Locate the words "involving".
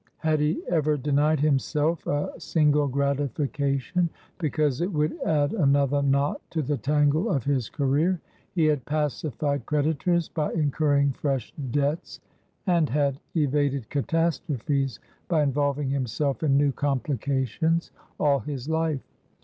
15.43-15.91